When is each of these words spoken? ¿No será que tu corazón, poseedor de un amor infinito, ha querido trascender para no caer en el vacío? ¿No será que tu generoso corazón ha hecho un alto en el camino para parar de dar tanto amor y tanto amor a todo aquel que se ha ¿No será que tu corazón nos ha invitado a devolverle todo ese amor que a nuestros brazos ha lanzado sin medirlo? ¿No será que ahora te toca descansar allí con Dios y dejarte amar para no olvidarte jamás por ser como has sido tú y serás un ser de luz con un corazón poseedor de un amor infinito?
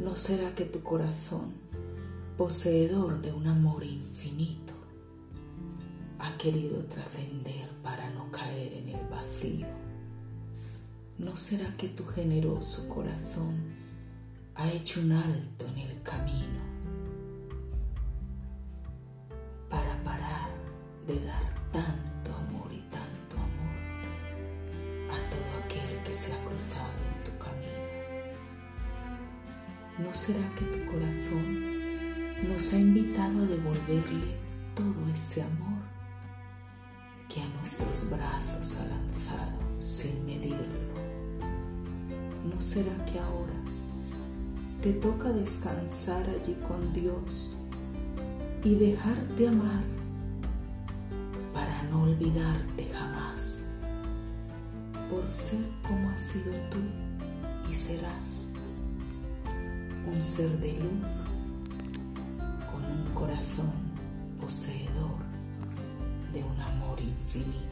¿No 0.00 0.16
será 0.16 0.54
que 0.54 0.64
tu 0.64 0.82
corazón, 0.82 1.52
poseedor 2.38 3.20
de 3.20 3.34
un 3.34 3.46
amor 3.46 3.84
infinito, 3.84 4.72
ha 6.18 6.38
querido 6.38 6.82
trascender 6.86 7.68
para 7.82 8.08
no 8.08 8.32
caer 8.32 8.72
en 8.72 8.88
el 8.88 9.08
vacío? 9.08 9.66
¿No 11.18 11.36
será 11.36 11.76
que 11.76 11.88
tu 11.88 12.06
generoso 12.06 12.88
corazón 12.88 13.54
ha 14.54 14.72
hecho 14.72 15.00
un 15.00 15.12
alto 15.12 15.66
en 15.66 15.78
el 15.80 16.02
camino 16.02 16.60
para 19.68 20.02
parar 20.02 20.48
de 21.06 21.22
dar 21.26 21.72
tanto 21.72 22.34
amor 22.48 22.72
y 22.72 22.80
tanto 22.88 23.36
amor 23.36 25.10
a 25.10 25.30
todo 25.30 25.62
aquel 25.62 26.02
que 26.04 26.14
se 26.14 26.32
ha 26.32 26.42
¿No 30.04 30.14
será 30.14 30.40
que 30.56 30.64
tu 30.64 30.84
corazón 30.90 32.48
nos 32.48 32.72
ha 32.72 32.78
invitado 32.78 33.42
a 33.42 33.46
devolverle 33.46 34.34
todo 34.74 35.06
ese 35.12 35.42
amor 35.42 35.82
que 37.28 37.42
a 37.42 37.48
nuestros 37.58 38.08
brazos 38.08 38.78
ha 38.78 38.86
lanzado 38.86 39.58
sin 39.80 40.24
medirlo? 40.24 40.80
¿No 42.44 42.60
será 42.60 42.92
que 43.04 43.18
ahora 43.18 43.54
te 44.80 44.94
toca 44.94 45.30
descansar 45.32 46.26
allí 46.30 46.54
con 46.66 46.92
Dios 46.94 47.56
y 48.64 48.76
dejarte 48.76 49.48
amar 49.48 49.84
para 51.52 51.82
no 51.90 52.04
olvidarte 52.04 52.88
jamás 52.94 53.66
por 55.10 55.30
ser 55.30 55.64
como 55.82 56.08
has 56.10 56.22
sido 56.22 56.52
tú 56.70 56.78
y 57.70 57.74
serás 57.74 58.49
un 60.06 60.22
ser 60.22 60.50
de 60.60 60.72
luz 60.72 61.06
con 62.70 62.84
un 62.84 63.14
corazón 63.14 63.72
poseedor 64.40 65.18
de 66.32 66.42
un 66.42 66.60
amor 66.60 67.00
infinito? 67.00 67.69